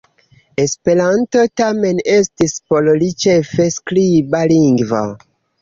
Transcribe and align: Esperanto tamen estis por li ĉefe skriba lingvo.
Esperanto 0.61 1.43
tamen 1.61 2.01
estis 2.15 2.57
por 2.71 2.89
li 3.03 3.13
ĉefe 3.27 3.71
skriba 3.77 4.45
lingvo. 4.55 5.05